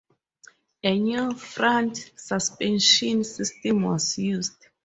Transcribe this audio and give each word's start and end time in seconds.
A 0.83 0.97
new 0.99 1.33
front 1.35 2.11
suspension 2.15 3.23
system 3.23 3.83
was 3.83 4.17
used. 4.17 4.65